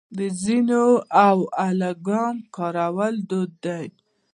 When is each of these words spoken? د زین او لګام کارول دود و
د 0.17 0.19
زین 0.41 0.67
او 1.27 1.37
لګام 1.81 2.35
کارول 2.55 3.15
دود 3.29 3.53
و 3.63 3.65